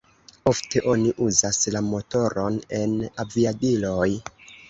[0.51, 4.09] Ofte oni uzas la motoron en aviadiloj.